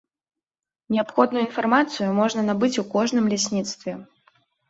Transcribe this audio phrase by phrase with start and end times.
[0.95, 3.91] Неабходную інфармацыю можна набыць у кожным лясніцтве.